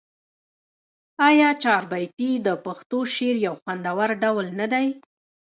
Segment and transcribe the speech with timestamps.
[1.29, 4.87] آیا چهاربیتې د پښتو شعر یو خوندور ډول نه دی؟